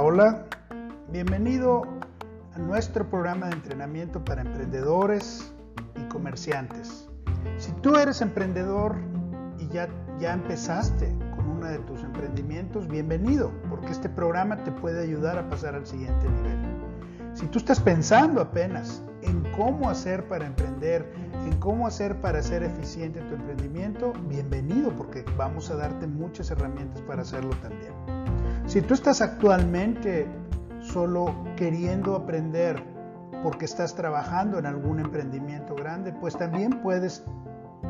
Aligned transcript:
Hola. 0.00 0.44
Bienvenido 1.10 1.82
a 2.54 2.58
nuestro 2.58 3.10
programa 3.10 3.46
de 3.46 3.54
entrenamiento 3.54 4.24
para 4.24 4.42
emprendedores 4.42 5.52
y 5.96 6.08
comerciantes. 6.08 7.08
Si 7.56 7.72
tú 7.82 7.96
eres 7.96 8.20
emprendedor 8.20 8.94
y 9.58 9.66
ya, 9.68 9.88
ya 10.20 10.34
empezaste 10.34 11.12
con 11.34 11.48
uno 11.48 11.66
de 11.66 11.78
tus 11.80 12.04
emprendimientos, 12.04 12.86
bienvenido, 12.86 13.50
porque 13.68 13.88
este 13.88 14.08
programa 14.08 14.62
te 14.62 14.70
puede 14.70 15.02
ayudar 15.02 15.36
a 15.36 15.48
pasar 15.48 15.74
al 15.74 15.84
siguiente 15.84 16.28
nivel. 16.28 16.58
Si 17.34 17.46
tú 17.46 17.58
estás 17.58 17.80
pensando 17.80 18.40
apenas 18.40 19.02
en 19.22 19.42
cómo 19.56 19.90
hacer 19.90 20.28
para 20.28 20.46
emprender, 20.46 21.12
en 21.44 21.58
cómo 21.58 21.88
hacer 21.88 22.20
para 22.20 22.40
ser 22.40 22.62
eficiente 22.62 23.20
tu 23.22 23.34
emprendimiento, 23.34 24.12
bienvenido, 24.28 24.94
porque 24.94 25.24
vamos 25.36 25.72
a 25.72 25.76
darte 25.76 26.06
muchas 26.06 26.52
herramientas 26.52 27.02
para 27.02 27.22
hacerlo 27.22 27.50
también. 27.60 28.17
Si 28.68 28.82
tú 28.82 28.92
estás 28.92 29.22
actualmente 29.22 30.26
solo 30.80 31.34
queriendo 31.56 32.14
aprender 32.14 32.84
porque 33.42 33.64
estás 33.64 33.94
trabajando 33.94 34.58
en 34.58 34.66
algún 34.66 35.00
emprendimiento 35.00 35.74
grande, 35.74 36.12
pues 36.12 36.36
también 36.36 36.82
puedes 36.82 37.24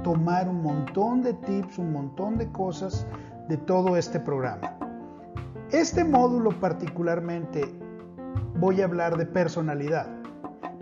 tomar 0.05 0.49
un 0.49 0.63
montón 0.63 1.21
de 1.23 1.35
tips, 1.35 1.79
un 1.79 1.93
montón 1.93 2.39
de 2.39 2.53
cosas 2.53 3.09
de 3.49 3.57
todo 3.57 3.97
este 3.97 4.21
programa. 4.21 4.79
Este 5.73 6.05
módulo 6.05 6.51
particularmente 6.61 7.65
voy 8.61 8.81
a 8.81 8.85
hablar 8.85 9.17
de 9.17 9.27
personalidad, 9.27 10.07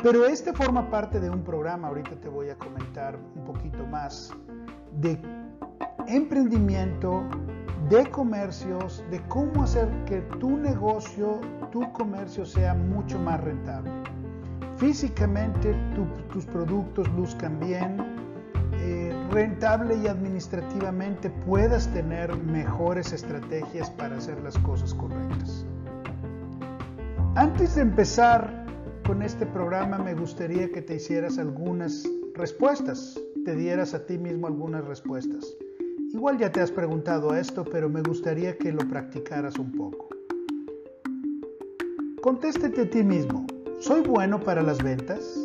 pero 0.02 0.26
este 0.26 0.52
forma 0.52 0.90
parte 0.90 1.20
de 1.20 1.30
un 1.30 1.42
programa, 1.42 1.88
ahorita 1.88 2.20
te 2.20 2.28
voy 2.28 2.50
a 2.50 2.56
comentar 2.56 3.18
un 3.34 3.44
poquito 3.44 3.86
más, 3.86 4.30
de 5.00 5.18
emprendimiento, 6.06 7.26
de 7.88 8.10
comercios, 8.10 9.04
de 9.10 9.20
cómo 9.28 9.62
hacer 9.62 9.88
que 10.06 10.20
tu 10.40 10.56
negocio, 10.56 11.40
tu 11.70 11.92
comercio 11.92 12.44
sea 12.44 12.74
mucho 12.74 13.18
más 13.18 13.40
rentable. 13.42 13.90
Físicamente 14.76 15.74
tus 16.32 16.44
productos 16.46 17.08
luzcan 17.14 17.60
bien, 17.60 17.96
eh, 18.74 19.12
rentable 19.30 19.96
y 19.96 20.08
administrativamente 20.08 21.30
puedas 21.30 21.88
tener 21.92 22.36
mejores 22.36 23.12
estrategias 23.12 23.88
para 23.90 24.16
hacer 24.16 24.40
las 24.42 24.58
cosas 24.58 24.92
correctas. 24.92 25.64
Antes 27.36 27.76
de 27.76 27.82
empezar 27.82 28.66
con 29.06 29.22
este 29.22 29.46
programa 29.46 29.98
me 29.98 30.14
gustaría 30.14 30.70
que 30.70 30.82
te 30.82 30.96
hicieras 30.96 31.38
algunas 31.38 32.04
respuestas, 32.34 33.20
te 33.44 33.54
dieras 33.54 33.94
a 33.94 34.04
ti 34.06 34.18
mismo 34.18 34.46
algunas 34.46 34.84
respuestas. 34.84 35.56
Igual 36.16 36.38
ya 36.38 36.50
te 36.50 36.62
has 36.62 36.72
preguntado 36.72 37.34
esto, 37.34 37.62
pero 37.62 37.90
me 37.90 38.00
gustaría 38.00 38.56
que 38.56 38.72
lo 38.72 38.88
practicaras 38.88 39.58
un 39.58 39.70
poco. 39.70 40.08
Contéstate 42.22 42.80
a 42.80 42.90
ti 42.90 43.02
mismo, 43.02 43.46
¿soy 43.80 44.00
bueno 44.00 44.40
para 44.40 44.62
las 44.62 44.82
ventas? 44.82 45.38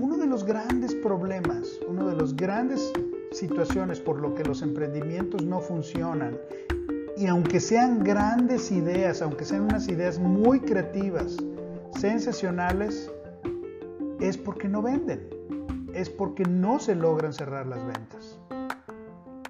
Uno 0.00 0.18
de 0.18 0.26
los 0.26 0.44
grandes 0.44 0.92
problemas, 0.92 1.78
una 1.86 2.04
de 2.04 2.16
las 2.16 2.34
grandes 2.34 2.92
situaciones 3.30 4.00
por 4.00 4.20
lo 4.20 4.34
que 4.34 4.42
los 4.42 4.60
emprendimientos 4.62 5.44
no 5.44 5.60
funcionan, 5.60 6.36
y 7.16 7.28
aunque 7.28 7.60
sean 7.60 8.02
grandes 8.02 8.72
ideas, 8.72 9.22
aunque 9.22 9.44
sean 9.44 9.62
unas 9.62 9.86
ideas 9.86 10.18
muy 10.18 10.58
creativas, 10.58 11.36
sensacionales, 12.00 13.08
es 14.18 14.36
porque 14.36 14.66
no 14.66 14.82
venden, 14.82 15.28
es 15.94 16.10
porque 16.10 16.42
no 16.42 16.80
se 16.80 16.96
logran 16.96 17.32
cerrar 17.32 17.68
las 17.68 17.86
ventas. 17.86 18.36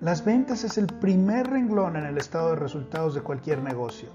Las 0.06 0.24
ventas 0.24 0.62
es 0.62 0.78
el 0.78 0.86
primer 0.86 1.48
renglón 1.50 1.96
en 1.96 2.06
el 2.06 2.16
estado 2.16 2.50
de 2.50 2.54
resultados 2.54 3.12
de 3.16 3.22
cualquier 3.22 3.60
negocio. 3.60 4.08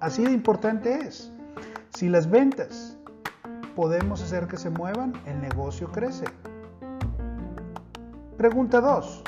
Así 0.00 0.24
de 0.24 0.32
importante 0.32 1.06
es. 1.06 1.30
Si 1.90 2.08
las 2.08 2.30
ventas 2.30 2.96
podemos 3.76 4.22
hacer 4.22 4.46
que 4.46 4.56
se 4.56 4.70
muevan, 4.70 5.12
el 5.26 5.38
negocio 5.42 5.92
crece. 5.92 6.24
Pregunta 8.38 8.80
2. 8.80 9.24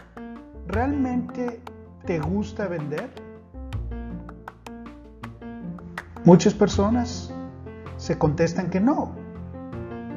¿Realmente 0.68 1.60
te 2.06 2.18
gusta 2.18 2.66
vender? 2.66 3.10
Muchas 6.24 6.54
personas 6.54 7.30
se 7.98 8.16
contestan 8.16 8.70
que 8.70 8.80
no. 8.80 9.12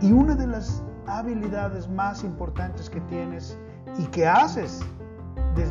Y 0.02 0.14
una 0.14 0.34
de 0.34 0.48
las 0.48 0.82
habilidades 1.08 1.90
más 1.90 2.24
importantes 2.24 2.90
que 2.90 3.02
tienes 3.02 3.58
y 3.98 4.06
que 4.06 4.26
haces 4.26 4.82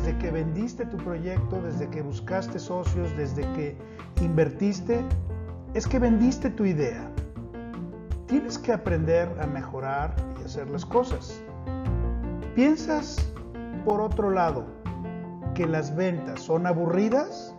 desde 0.07 0.19
que 0.19 0.31
vendiste 0.31 0.85
tu 0.85 0.95
proyecto, 0.95 1.61
desde 1.61 1.89
que 1.89 2.01
buscaste 2.01 2.59
socios, 2.59 3.13
desde 3.17 3.41
que 3.51 3.75
invertiste, 4.21 5.03
es 5.73 5.85
que 5.85 5.99
vendiste 5.99 6.49
tu 6.49 6.63
idea. 6.63 7.11
Tienes 8.25 8.57
que 8.57 8.71
aprender 8.71 9.29
a 9.41 9.47
mejorar 9.47 10.15
y 10.39 10.45
hacer 10.45 10.69
las 10.69 10.85
cosas. 10.85 11.41
¿Piensas, 12.55 13.17
por 13.83 13.99
otro 13.99 14.31
lado, 14.31 14.67
que 15.53 15.67
las 15.67 15.93
ventas 15.93 16.39
son 16.39 16.67
aburridas? 16.67 17.53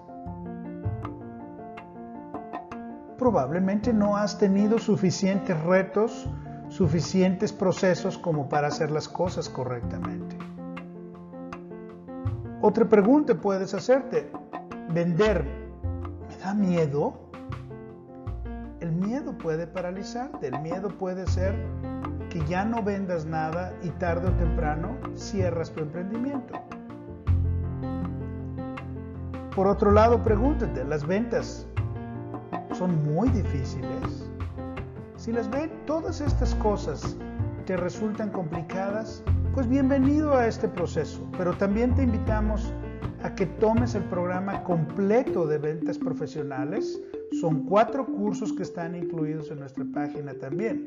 Probablemente 3.19 3.93
no 3.93 4.17
has 4.17 4.39
tenido 4.39 4.79
suficientes 4.79 5.63
retos, 5.65 6.31
suficientes 6.71 7.53
procesos 7.53 8.17
como 8.17 8.49
para 8.49 8.69
hacer 8.69 8.91
las 8.91 9.07
cosas 9.07 9.51
correctamente. 9.51 10.48
Otra 12.61 12.89
pregunta 12.89 13.37
puedes 13.37 13.73
hacerte, 13.73 14.29
¿vender 14.91 15.45
me 16.29 16.37
da 16.39 16.55
miedo? 16.55 17.15
El 18.81 18.91
miedo 18.91 19.39
puede 19.39 19.69
paralizarte, 19.69 20.49
el 20.49 20.61
miedo 20.61 20.89
puede 20.89 21.25
ser 21.29 21.55
que 22.31 22.45
ya 22.47 22.65
no 22.65 22.83
vendas 22.83 23.27
nada 23.27 23.73
y 23.83 23.91
tarde 23.91 24.29
o 24.29 24.33
temprano 24.33 24.97
cierras 25.15 25.71
tu 25.71 25.83
emprendimiento. 25.83 26.55
Por 29.55 29.69
otro 29.69 29.93
lado, 29.93 30.25
pregúntate, 30.25 30.85
¿las 30.85 31.07
ventas 31.07 31.65
son 32.73 33.05
muy 33.05 33.29
difíciles? 33.29 34.29
Si 35.17 35.31
las 35.31 35.49
ven, 35.49 35.71
todas 35.87 36.21
estas 36.21 36.57
cosas 36.57 37.17
te 37.67 37.77
resultan 37.77 38.31
complicadas, 38.31 39.23
pues 39.59 39.69
bienvenido 39.69 40.37
a 40.37 40.47
este 40.47 40.69
proceso, 40.69 41.29
pero 41.37 41.53
también 41.53 41.93
te 41.93 42.05
invitamos 42.05 42.73
a 43.25 43.35
que 43.35 43.45
tomes 43.45 43.97
el 43.97 44.05
programa 44.05 44.63
completo 44.63 45.49
de 45.49 45.59
ventas 45.59 45.99
profesionales. 45.99 47.03
Son 47.41 47.65
cuatro 47.65 48.07
cursos 48.07 48.53
que 48.53 48.63
están 48.63 48.95
incluidos 48.95 49.51
en 49.51 49.59
nuestra 49.59 49.85
página 49.93 50.33
también. 50.35 50.87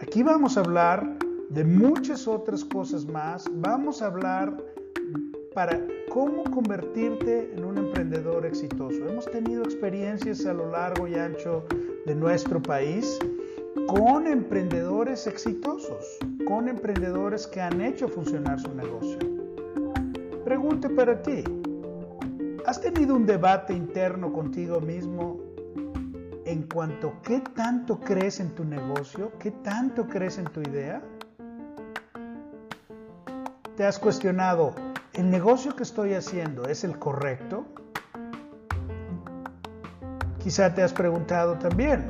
Aquí 0.00 0.24
vamos 0.24 0.56
a 0.56 0.62
hablar 0.62 1.16
de 1.50 1.62
muchas 1.62 2.26
otras 2.26 2.64
cosas 2.64 3.06
más. 3.06 3.48
Vamos 3.58 4.02
a 4.02 4.06
hablar 4.06 4.56
para 5.54 5.80
cómo 6.10 6.42
convertirte 6.42 7.54
en 7.54 7.62
un 7.62 7.78
emprendedor 7.78 8.44
exitoso. 8.44 8.96
Hemos 9.08 9.26
tenido 9.26 9.62
experiencias 9.62 10.44
a 10.44 10.54
lo 10.54 10.72
largo 10.72 11.06
y 11.06 11.14
ancho 11.14 11.64
de 12.04 12.16
nuestro 12.16 12.60
país 12.60 13.20
con 13.86 14.26
emprendedores 14.26 15.26
exitosos, 15.28 16.18
con 16.46 16.68
emprendedores 16.68 17.46
que 17.46 17.60
han 17.60 17.80
hecho 17.80 18.08
funcionar 18.08 18.60
su 18.60 18.74
negocio. 18.74 19.18
Pregunte 20.44 20.88
para 20.90 21.22
ti, 21.22 21.44
¿has 22.66 22.80
tenido 22.80 23.14
un 23.14 23.26
debate 23.26 23.72
interno 23.72 24.32
contigo 24.32 24.80
mismo 24.80 25.40
en 26.44 26.62
cuanto 26.64 27.08
a 27.08 27.22
qué 27.22 27.40
tanto 27.40 28.00
crees 28.00 28.40
en 28.40 28.54
tu 28.54 28.64
negocio, 28.64 29.32
qué 29.38 29.50
tanto 29.50 30.06
crees 30.06 30.38
en 30.38 30.44
tu 30.46 30.60
idea? 30.60 31.02
¿Te 33.76 33.84
has 33.84 33.98
cuestionado, 33.98 34.74
¿el 35.14 35.30
negocio 35.30 35.74
que 35.74 35.82
estoy 35.82 36.14
haciendo 36.14 36.64
es 36.66 36.84
el 36.84 36.98
correcto? 36.98 37.64
Quizá 40.42 40.74
te 40.74 40.82
has 40.82 40.92
preguntado 40.92 41.56
también, 41.56 42.04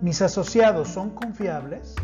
¿mis 0.00 0.22
asociados 0.22 0.88
son 0.88 1.10
confiables? 1.10 1.94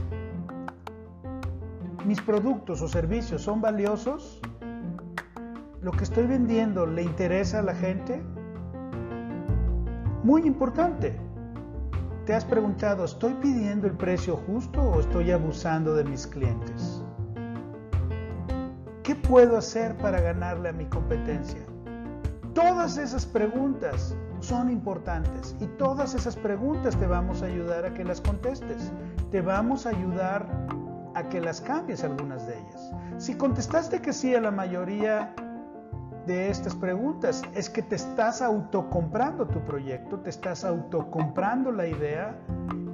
¿Mis 2.04 2.20
productos 2.20 2.82
o 2.82 2.88
servicios 2.88 3.40
son 3.40 3.62
valiosos? 3.62 4.38
¿Lo 5.80 5.90
que 5.90 6.04
estoy 6.04 6.26
vendiendo 6.26 6.84
le 6.84 7.02
interesa 7.02 7.60
a 7.60 7.62
la 7.62 7.74
gente? 7.74 8.22
Muy 10.22 10.42
importante. 10.42 11.18
¿Te 12.26 12.34
has 12.34 12.44
preguntado, 12.44 13.06
¿estoy 13.06 13.32
pidiendo 13.34 13.86
el 13.86 13.94
precio 13.94 14.36
justo 14.36 14.82
o 14.82 15.00
estoy 15.00 15.30
abusando 15.30 15.94
de 15.94 16.04
mis 16.04 16.26
clientes? 16.26 17.02
¿Qué 19.02 19.14
puedo 19.14 19.56
hacer 19.56 19.96
para 19.96 20.20
ganarle 20.20 20.68
a 20.68 20.72
mi 20.72 20.84
competencia? 20.86 21.60
Todas 22.52 22.98
esas 22.98 23.24
preguntas 23.24 24.14
son 24.40 24.70
importantes 24.70 25.56
y 25.58 25.66
todas 25.78 26.14
esas 26.14 26.36
preguntas 26.36 26.96
te 26.98 27.06
vamos 27.06 27.42
a 27.42 27.46
ayudar 27.46 27.86
a 27.86 27.94
que 27.94 28.04
las 28.04 28.20
contestes. 28.20 28.92
Te 29.30 29.40
vamos 29.40 29.86
a 29.86 29.90
ayudar 29.90 30.46
a 31.14 31.28
que 31.28 31.40
las 31.40 31.60
cambies 31.60 32.04
algunas 32.04 32.46
de 32.46 32.58
ellas. 32.58 32.92
Si 33.18 33.34
contestaste 33.34 34.00
que 34.00 34.12
sí 34.12 34.34
a 34.34 34.40
la 34.40 34.50
mayoría 34.50 35.34
de 36.26 36.48
estas 36.48 36.74
preguntas, 36.74 37.42
es 37.54 37.68
que 37.68 37.82
te 37.82 37.96
estás 37.96 38.40
autocomprando 38.40 39.46
tu 39.46 39.60
proyecto, 39.60 40.18
te 40.20 40.30
estás 40.30 40.64
autocomprando 40.64 41.70
la 41.70 41.86
idea 41.86 42.36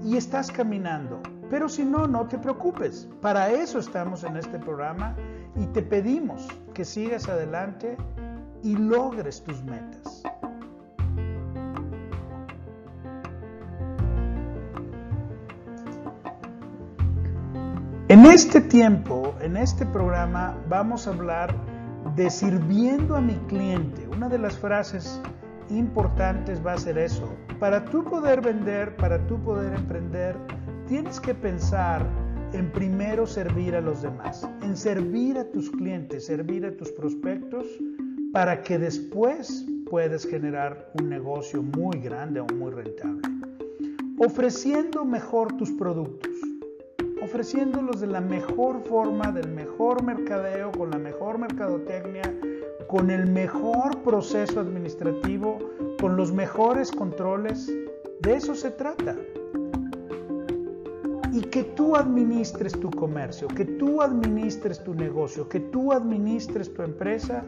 y 0.03 0.17
estás 0.17 0.51
caminando. 0.51 1.21
Pero 1.49 1.69
si 1.69 1.85
no, 1.85 2.07
no 2.07 2.27
te 2.27 2.39
preocupes. 2.39 3.09
Para 3.21 3.51
eso 3.51 3.79
estamos 3.79 4.25
en 4.25 4.37
este 4.37 4.59
programa 4.59 5.17
y 5.57 5.67
te 5.67 5.83
pedimos 5.83 6.49
que 6.75 6.85
sigas 6.85 7.29
adelante 7.29 7.97
y 8.63 8.77
logres 8.77 9.43
tus 9.43 9.63
metas. 9.65 10.23
En 18.21 18.27
este 18.27 18.61
tiempo, 18.61 19.35
en 19.41 19.57
este 19.57 19.87
programa, 19.87 20.55
vamos 20.69 21.07
a 21.07 21.11
hablar 21.11 21.55
de 22.17 22.29
sirviendo 22.29 23.17
a 23.17 23.21
mi 23.23 23.33
cliente. 23.49 24.07
Una 24.15 24.29
de 24.29 24.37
las 24.37 24.59
frases 24.59 25.19
importantes 25.71 26.61
va 26.65 26.75
a 26.75 26.77
ser 26.77 26.99
eso. 26.99 27.35
Para 27.59 27.83
tú 27.83 28.05
poder 28.05 28.43
vender, 28.43 28.95
para 28.97 29.27
tú 29.27 29.43
poder 29.43 29.73
emprender, 29.73 30.37
tienes 30.87 31.19
que 31.19 31.35
pensar 31.35 32.07
en 32.53 32.71
primero 32.71 33.27
servir 33.27 33.75
a 33.75 33.81
los 33.81 34.03
demás, 34.03 34.47
en 34.61 34.77
servir 34.77 35.39
a 35.39 35.51
tus 35.51 35.71
clientes, 35.71 36.27
servir 36.27 36.67
a 36.67 36.77
tus 36.77 36.93
prospectos, 36.93 37.65
para 38.35 38.61
que 38.61 38.79
después 38.79 39.65
puedas 39.89 40.27
generar 40.27 40.93
un 41.01 41.09
negocio 41.09 41.63
muy 41.63 41.99
grande 42.01 42.41
o 42.41 42.47
muy 42.55 42.71
rentable. 42.71 43.23
Ofreciendo 44.19 45.07
mejor 45.07 45.57
tus 45.57 45.71
productos 45.71 46.35
ofreciéndolos 47.31 48.01
de 48.01 48.09
la 48.09 48.21
mejor 48.21 48.81
forma, 48.81 49.31
del 49.31 49.49
mejor 49.53 50.03
mercadeo, 50.03 50.73
con 50.73 50.91
la 50.91 50.99
mejor 50.99 51.39
mercadotecnia, 51.39 52.25
con 52.89 53.09
el 53.09 53.31
mejor 53.31 53.99
proceso 54.03 54.59
administrativo, 54.59 55.61
con 56.01 56.17
los 56.17 56.33
mejores 56.33 56.91
controles. 56.91 57.73
De 58.21 58.35
eso 58.35 58.57
se 58.57 58.73
trata. 58.73 59.15
Y 61.33 61.43
que 61.43 61.63
tú 61.63 61.95
administres 61.95 62.73
tu 62.73 62.91
comercio, 62.91 63.47
que 63.47 63.65
tú 63.65 64.03
administres 64.03 64.83
tu 64.83 64.93
negocio, 64.93 65.49
que 65.49 65.61
tú 65.61 65.93
administres 65.93 66.75
tu 66.75 66.83
empresa, 66.83 67.45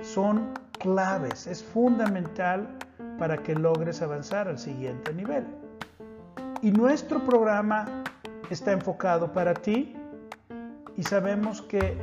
son 0.00 0.54
claves, 0.78 1.46
es 1.46 1.62
fundamental 1.62 2.66
para 3.18 3.36
que 3.36 3.54
logres 3.54 4.00
avanzar 4.00 4.48
al 4.48 4.58
siguiente 4.58 5.12
nivel. 5.12 5.44
Y 6.62 6.70
nuestro 6.70 7.20
programa 7.20 8.02
está 8.50 8.72
enfocado 8.72 9.32
para 9.32 9.54
ti 9.54 9.96
y 10.96 11.02
sabemos 11.02 11.62
que 11.62 11.96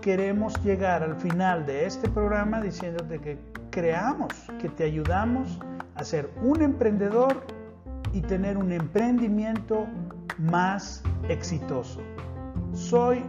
queremos 0.00 0.62
llegar 0.62 1.02
al 1.02 1.16
final 1.16 1.66
de 1.66 1.86
este 1.86 2.08
programa 2.08 2.60
diciéndote 2.60 3.18
que 3.20 3.38
creamos, 3.70 4.32
que 4.60 4.68
te 4.68 4.84
ayudamos 4.84 5.58
a 5.96 6.04
ser 6.04 6.30
un 6.42 6.62
emprendedor 6.62 7.42
y 8.12 8.20
tener 8.20 8.56
un 8.56 8.72
emprendimiento 8.72 9.86
más 10.38 11.02
exitoso. 11.28 12.00
Soy 12.72 13.22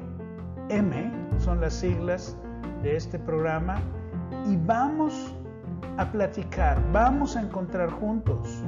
M, 0.70 1.12
son 1.40 1.62
las 1.62 1.74
siglas 1.74 2.38
de 2.84 2.96
este 2.96 3.18
programa, 3.20 3.82
y 4.46 4.56
vamos 4.56 5.34
a 5.98 6.12
platicar, 6.12 6.82
vamos 6.92 7.36
a 7.36 7.42
encontrar 7.42 7.90
juntos 7.90 8.64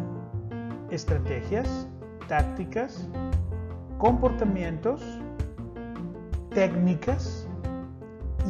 estrategias, 0.90 1.88
tácticas, 2.28 3.08
comportamientos, 4.00 5.04
técnicas 6.52 7.48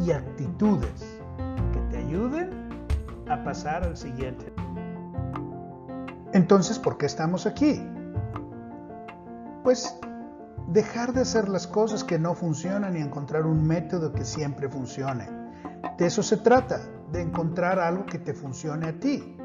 y 0.06 0.12
actitudes 0.12 1.20
que 1.74 1.80
te 1.90 1.98
ayuden 1.98 2.52
a 3.28 3.44
pasar 3.44 3.84
al 3.84 3.98
siguiente. 3.98 4.54
Entonces, 6.34 6.78
¿por 6.78 6.98
qué 6.98 7.08
estamos 7.08 7.48
aquí? 7.48 7.84
Pues 9.64 10.00
dejar 10.68 11.14
de 11.14 11.22
hacer 11.22 11.50
las 11.50 11.66
cosas 11.66 12.04
que 12.04 12.20
no 12.20 12.36
funcionan 12.36 12.96
y 12.96 13.02
encontrar 13.02 13.48
un 13.48 13.66
método 13.66 14.14
que 14.14 14.26
siempre 14.26 14.70
funcione. 14.70 15.28
De 15.98 16.06
eso 16.06 16.22
se 16.22 16.38
trata, 16.38 16.80
de 17.12 17.24
encontrar 17.24 17.80
algo 17.80 18.06
que 18.06 18.20
te 18.20 18.36
funcione 18.36 18.88
a 18.88 19.00
ti. 19.00 19.36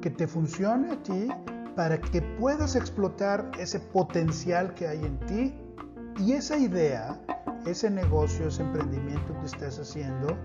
Que 0.00 0.10
te 0.10 0.28
funcione 0.28 0.92
a 0.92 1.02
ti 1.02 1.28
para 1.74 2.00
que 2.00 2.22
puedas 2.22 2.76
explotar 2.76 3.50
ese 3.58 3.80
potencial 3.80 4.74
que 4.74 4.86
hay 4.86 5.04
en 5.04 5.18
ti 5.20 5.54
y 6.18 6.32
esa 6.32 6.56
idea, 6.56 7.20
ese 7.66 7.90
negocio, 7.90 8.48
ese 8.48 8.62
emprendimiento 8.62 9.38
que 9.40 9.46
estás 9.46 9.78
haciendo, 9.78 10.36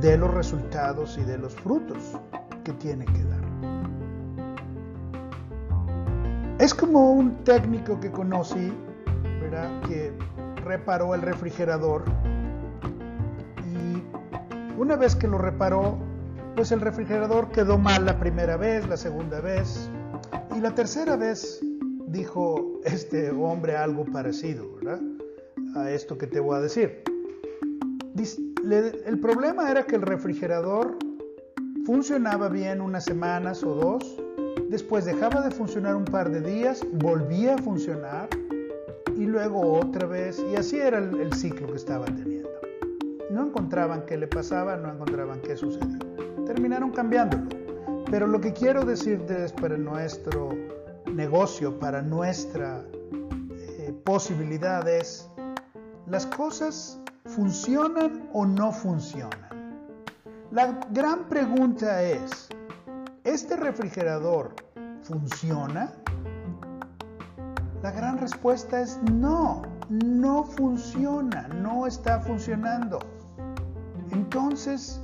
de 0.00 0.16
los 0.16 0.32
resultados 0.32 1.18
y 1.18 1.24
de 1.24 1.38
los 1.38 1.54
frutos 1.54 2.18
que 2.62 2.72
tiene 2.74 3.04
que 3.06 3.24
dar. 3.24 3.40
Es 6.58 6.74
como 6.74 7.12
un 7.12 7.42
técnico 7.44 7.98
que 7.98 8.10
conocí, 8.10 8.72
¿verdad? 9.40 9.80
que 9.88 10.12
reparó 10.64 11.14
el 11.14 11.22
refrigerador 11.22 12.04
y 13.64 14.02
una 14.78 14.96
vez 14.96 15.16
que 15.16 15.26
lo 15.26 15.38
reparó, 15.38 15.98
pues 16.54 16.72
el 16.72 16.80
refrigerador 16.80 17.50
quedó 17.50 17.78
mal 17.78 18.04
la 18.04 18.18
primera 18.18 18.56
vez, 18.56 18.86
la 18.88 18.96
segunda 18.96 19.40
vez, 19.40 19.88
y 20.58 20.60
la 20.60 20.74
tercera 20.74 21.14
vez 21.14 21.60
dijo 22.08 22.80
este 22.84 23.30
hombre 23.30 23.76
algo 23.76 24.04
parecido. 24.04 24.66
A 25.76 25.90
esto 25.90 26.18
que 26.18 26.26
te 26.26 26.40
voy 26.40 26.56
a 26.56 26.60
decir. 26.60 27.02
El 29.06 29.20
problema 29.20 29.70
era 29.70 29.84
que 29.84 29.94
el 29.94 30.02
refrigerador 30.02 30.98
funcionaba 31.86 32.48
bien 32.48 32.80
unas 32.80 33.04
semanas 33.04 33.62
o 33.62 33.74
dos, 33.74 34.20
después 34.68 35.04
dejaba 35.04 35.42
de 35.42 35.52
funcionar 35.52 35.94
un 35.94 36.04
par 36.04 36.28
de 36.30 36.40
días, 36.40 36.84
volvía 36.94 37.54
a 37.54 37.58
funcionar 37.58 38.28
y 39.16 39.26
luego 39.26 39.74
otra 39.74 40.06
vez, 40.08 40.42
y 40.52 40.56
así 40.56 40.78
era 40.78 40.98
el, 40.98 41.20
el 41.20 41.32
ciclo 41.34 41.68
que 41.68 41.76
estaba 41.76 42.06
teniendo. 42.06 42.50
No 43.30 43.46
encontraban 43.46 44.04
qué 44.06 44.16
le 44.16 44.26
pasaba, 44.26 44.76
no 44.76 44.92
encontraban 44.92 45.40
qué 45.40 45.56
sucedía. 45.56 45.98
Terminaron 46.46 46.90
cambiándolo. 46.90 47.67
Pero 48.10 48.26
lo 48.26 48.40
que 48.40 48.54
quiero 48.54 48.84
decirte 48.84 49.44
es 49.44 49.52
para 49.52 49.76
nuestro 49.76 50.50
negocio, 51.12 51.78
para 51.78 52.00
nuestra 52.00 52.82
eh, 53.52 53.92
posibilidad 54.04 54.86
es, 54.88 55.28
¿las 56.06 56.24
cosas 56.24 56.98
funcionan 57.26 58.28
o 58.32 58.46
no 58.46 58.72
funcionan? 58.72 59.48
La 60.50 60.80
gran 60.90 61.28
pregunta 61.28 62.02
es, 62.02 62.48
¿este 63.24 63.56
refrigerador 63.56 64.54
funciona? 65.02 65.92
La 67.82 67.90
gran 67.90 68.16
respuesta 68.16 68.80
es 68.80 68.98
no, 69.12 69.60
no 69.90 70.44
funciona, 70.44 71.46
no 71.48 71.86
está 71.86 72.20
funcionando. 72.20 73.00
Entonces, 74.10 75.02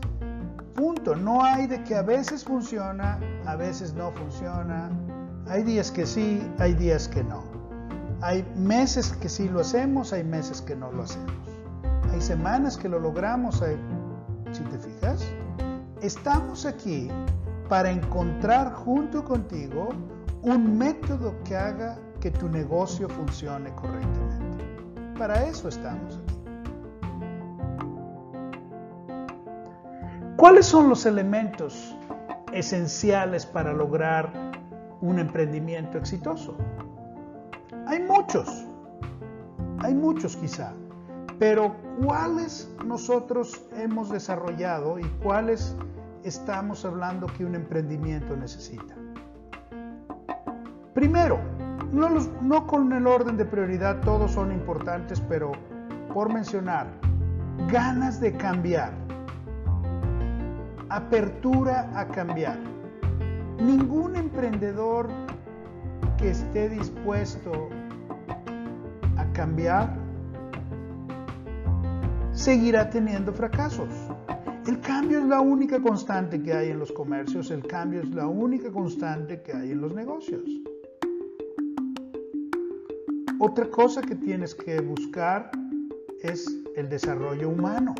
Punto. 0.75 1.14
No 1.14 1.45
hay 1.45 1.66
de 1.66 1.83
que 1.85 1.95
a 1.95 2.02
veces 2.02 2.45
funciona, 2.45 3.19
a 3.47 3.57
veces 3.57 3.95
no 3.95 4.11
funciona. 4.12 4.90
Hay 5.47 5.62
días 5.62 5.90
que 5.90 6.07
sí, 6.07 6.43
hay 6.59 6.75
días 6.75 7.09
que 7.09 7.23
no. 7.23 7.45
Hay 8.21 8.45
meses 8.57 9.12
que 9.21 9.28
sí 9.28 9.49
lo 9.49 9.61
hacemos, 9.61 10.12
hay 10.12 10.25
meses 10.25 10.61
que 10.62 10.75
no 10.75 10.90
lo 10.90 11.02
hacemos. 11.02 11.33
Hay 12.12 12.21
semanas 12.21 12.76
que 12.76 12.88
lo 12.88 12.99
logramos, 12.99 13.62
si 14.52 14.62
te 14.62 14.78
fijas. 14.78 15.25
Estamos 16.00 16.64
aquí 16.64 17.09
para 17.69 17.90
encontrar 17.90 18.73
junto 18.73 19.25
contigo 19.25 19.90
un 20.43 20.76
método 20.78 21.35
que 21.45 21.57
haga 21.57 21.99
que 22.21 22.31
tu 22.31 22.49
negocio 22.49 23.09
funcione 23.09 23.75
correctamente. 23.75 24.64
Para 25.19 25.45
eso 25.45 25.69
estamos 25.69 26.19
aquí. 26.19 26.33
¿Cuáles 30.44 30.66
son 30.66 30.90
los 30.90 31.06
elementos 31.06 31.96
esenciales 32.52 33.46
para 33.46 33.72
lograr 33.72 34.30
un 35.00 35.18
emprendimiento 35.18 35.96
exitoso? 35.96 36.54
Hay 37.86 38.02
muchos, 38.02 38.66
hay 39.78 39.94
muchos 39.94 40.36
quizá, 40.36 40.74
pero 41.38 41.74
¿cuáles 42.04 42.70
nosotros 42.84 43.64
hemos 43.78 44.10
desarrollado 44.10 44.98
y 44.98 45.04
cuáles 45.22 45.74
estamos 46.24 46.84
hablando 46.84 47.26
que 47.26 47.46
un 47.46 47.54
emprendimiento 47.54 48.36
necesita? 48.36 48.94
Primero, 50.92 51.40
no, 51.90 52.10
no 52.42 52.66
con 52.66 52.92
el 52.92 53.06
orden 53.06 53.38
de 53.38 53.46
prioridad, 53.46 54.02
todos 54.02 54.32
son 54.32 54.52
importantes, 54.52 55.22
pero 55.22 55.52
por 56.12 56.30
mencionar, 56.30 56.88
ganas 57.70 58.20
de 58.20 58.36
cambiar, 58.36 59.03
apertura 60.96 61.90
a 61.98 62.06
cambiar. 62.06 62.58
Ningún 63.58 64.16
emprendedor 64.16 65.08
que 66.18 66.30
esté 66.30 66.68
dispuesto 66.68 67.68
a 69.16 69.24
cambiar 69.32 69.96
seguirá 72.32 72.90
teniendo 72.90 73.32
fracasos. 73.32 73.88
El 74.66 74.80
cambio 74.80 75.18
es 75.18 75.26
la 75.26 75.40
única 75.40 75.80
constante 75.80 76.42
que 76.42 76.52
hay 76.52 76.70
en 76.70 76.78
los 76.78 76.92
comercios, 76.92 77.50
el 77.50 77.66
cambio 77.66 78.00
es 78.00 78.10
la 78.14 78.26
única 78.26 78.70
constante 78.70 79.42
que 79.42 79.52
hay 79.52 79.72
en 79.72 79.80
los 79.80 79.94
negocios. 79.94 80.44
Otra 83.40 83.68
cosa 83.68 84.00
que 84.00 84.14
tienes 84.14 84.54
que 84.54 84.80
buscar 84.80 85.50
es 86.22 86.46
el 86.76 86.88
desarrollo 86.88 87.50
humano. 87.50 87.94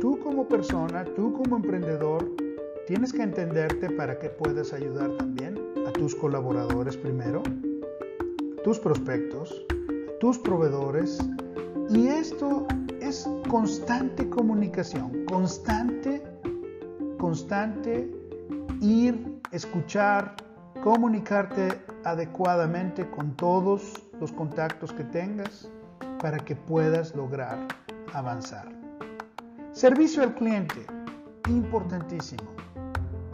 Tú 0.00 0.18
como 0.20 0.46
persona, 0.46 1.04
tú 1.04 1.32
como 1.32 1.56
emprendedor, 1.56 2.30
tienes 2.86 3.12
que 3.12 3.22
entenderte 3.22 3.88
para 3.90 4.18
que 4.18 4.28
puedas 4.28 4.72
ayudar 4.72 5.10
también 5.16 5.58
a 5.86 5.92
tus 5.92 6.14
colaboradores 6.14 6.96
primero, 6.96 7.42
tus 8.62 8.78
prospectos, 8.78 9.64
tus 10.20 10.38
proveedores. 10.38 11.18
Y 11.88 12.08
esto 12.08 12.66
es 13.00 13.28
constante 13.48 14.28
comunicación, 14.28 15.24
constante, 15.24 16.22
constante 17.18 18.10
ir, 18.82 19.40
escuchar, 19.50 20.36
comunicarte 20.82 21.68
adecuadamente 22.04 23.08
con 23.10 23.34
todos 23.34 23.94
los 24.20 24.30
contactos 24.30 24.92
que 24.92 25.04
tengas 25.04 25.70
para 26.20 26.38
que 26.38 26.54
puedas 26.54 27.14
lograr 27.16 27.58
avanzar. 28.12 28.75
Servicio 29.76 30.22
al 30.22 30.34
cliente, 30.34 30.86
importantísimo. 31.50 32.44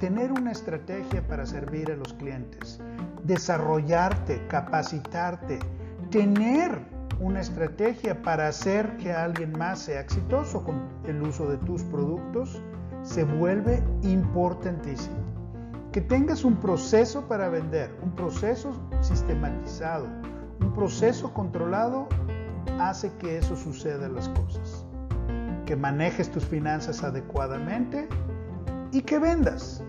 Tener 0.01 0.33
una 0.33 0.51
estrategia 0.51 1.25
para 1.29 1.47
servir 1.47 1.93
a 1.93 1.95
los 1.95 2.15
clientes, 2.15 2.81
desarrollarte, 3.23 4.45
capacitarte, 4.49 5.61
tener 6.11 6.81
una 7.21 7.41
estrategia 7.43 8.21
para 8.23 8.49
hacer 8.49 8.97
que 8.97 9.13
alguien 9.13 9.57
más 9.57 9.83
sea 9.83 10.01
exitoso 10.01 10.65
con 10.65 10.83
el 11.07 11.23
uso 11.23 11.49
de 11.49 11.59
tus 11.59 11.85
productos, 11.85 12.61
se 13.05 13.23
vuelve 13.23 13.81
importantísimo. 14.03 15.19
Que 15.93 16.01
tengas 16.01 16.45
un 16.45 16.57
proceso 16.57 17.29
para 17.29 17.51
vender, 17.51 17.95
un 18.03 18.17
proceso 18.17 18.73
sistematizado, 19.01 20.09
un 20.61 20.73
proceso 20.73 21.33
controlado 21.33 22.09
hace 22.81 23.13
que 23.19 23.39
eso 23.39 23.55
suceda 23.55 24.09
las 24.09 24.29
cosas. 24.31 24.72
Que 25.67 25.77
manejes 25.77 26.31
tus 26.31 26.45
finanzas 26.45 27.03
adecuadamente 27.03 28.09
y 28.91 29.03
que 29.03 29.19
vendas. 29.19 29.83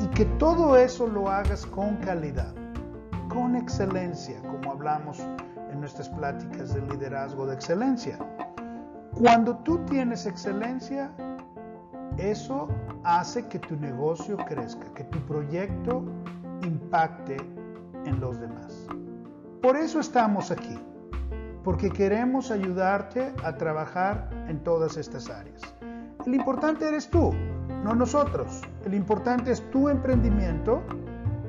Y 0.00 0.06
que 0.08 0.24
todo 0.38 0.76
eso 0.76 1.06
lo 1.06 1.28
hagas 1.28 1.64
con 1.66 1.96
calidad, 1.96 2.52
con 3.28 3.56
excelencia, 3.56 4.40
como 4.42 4.72
hablamos 4.72 5.20
en 5.70 5.80
nuestras 5.80 6.08
pláticas 6.08 6.74
de 6.74 6.82
liderazgo 6.82 7.46
de 7.46 7.54
excelencia. 7.54 8.18
Cuando 9.12 9.56
tú 9.58 9.78
tienes 9.86 10.26
excelencia, 10.26 11.12
eso 12.18 12.68
hace 13.04 13.46
que 13.46 13.58
tu 13.58 13.76
negocio 13.76 14.36
crezca, 14.36 14.86
que 14.94 15.04
tu 15.04 15.18
proyecto 15.26 16.04
impacte 16.62 17.36
en 18.04 18.20
los 18.20 18.40
demás. 18.40 18.86
Por 19.62 19.76
eso 19.76 20.00
estamos 20.00 20.50
aquí, 20.50 20.78
porque 21.62 21.90
queremos 21.90 22.50
ayudarte 22.50 23.32
a 23.44 23.56
trabajar 23.56 24.28
en 24.48 24.62
todas 24.62 24.96
estas 24.96 25.30
áreas. 25.30 25.60
El 26.26 26.34
importante 26.34 26.86
eres 26.88 27.08
tú, 27.08 27.32
no 27.82 27.94
nosotros. 27.94 28.62
El 28.84 28.94
importante 28.94 29.52
es 29.52 29.62
tu 29.70 29.88
emprendimiento. 29.88 30.82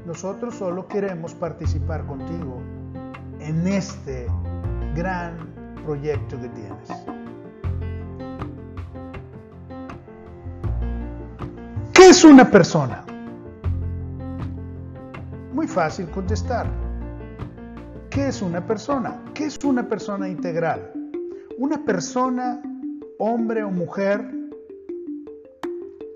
Nosotros 0.06 0.56
solo 0.56 0.88
queremos 0.88 1.34
participar 1.34 2.06
contigo 2.06 2.62
en 3.40 3.68
este 3.68 4.28
gran 4.96 5.38
proyecto 5.84 6.40
que 6.40 6.50
tienes. 6.50 6.90
¿Qué 11.94 12.10
es 12.10 12.24
una 12.24 12.50
persona? 12.50 13.04
Muy 15.54 15.68
fácil 15.68 16.10
contestar 16.10 16.68
¿Qué 18.16 18.30
es 18.30 18.42
una 18.42 18.66
persona? 18.66 19.20
¿Qué 19.34 19.44
es 19.44 19.62
una 19.66 19.90
persona 19.90 20.30
integral? 20.30 20.90
Una 21.58 21.84
persona, 21.84 22.62
hombre 23.18 23.64
o 23.64 23.72
mujer, 23.72 24.30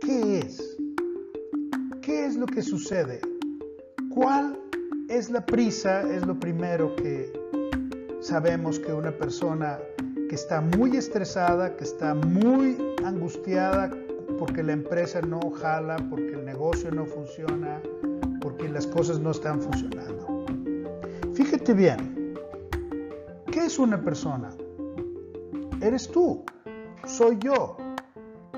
¿qué 0.02 0.40
es? 0.40 0.78
¿Qué 2.02 2.26
es 2.26 2.36
lo 2.36 2.46
que 2.46 2.62
sucede? 2.62 3.22
¿Cuál 4.10 4.60
es 5.08 5.30
la 5.30 5.46
prisa? 5.46 6.02
Es 6.12 6.26
lo 6.26 6.40
primero 6.40 6.96
que 6.96 7.32
sabemos 8.20 8.80
que 8.80 8.92
una 8.92 9.12
persona 9.12 9.80
que 10.28 10.36
está 10.36 10.62
muy 10.62 10.98
estresada, 10.98 11.76
que 11.76 11.84
está 11.84 12.14
muy 12.14 12.78
angustiada 13.04 13.92
porque 14.38 14.64
la 14.64 14.74
empresa 14.74 15.22
no 15.22 15.40
jala, 15.52 15.98
porque 16.10 16.34
el 16.34 16.46
negocio 16.46 16.92
no 16.92 17.06
funciona, 17.06 17.82
porque 18.42 18.70
las 18.70 18.86
cosas 18.88 19.20
no 19.20 19.32
están 19.32 19.62
funcionando. 19.62 20.46
Fíjate 21.34 21.74
bien, 21.74 22.36
¿qué 23.52 23.66
es 23.66 23.80
una 23.80 24.02
persona? 24.02 24.50
Eres 25.82 26.10
tú, 26.10 26.44
soy 27.06 27.38
yo. 27.40 27.78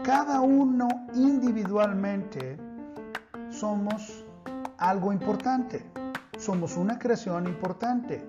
Cada 0.03 0.41
uno 0.41 0.87
individualmente 1.13 2.57
somos 3.49 4.25
algo 4.77 5.13
importante, 5.13 5.85
somos 6.37 6.75
una 6.75 6.97
creación 6.97 7.47
importante. 7.47 8.25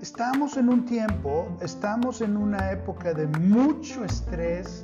Estamos 0.00 0.56
en 0.56 0.70
un 0.70 0.86
tiempo, 0.86 1.46
estamos 1.60 2.22
en 2.22 2.36
una 2.36 2.70
época 2.70 3.12
de 3.12 3.26
mucho 3.26 4.02
estrés, 4.04 4.82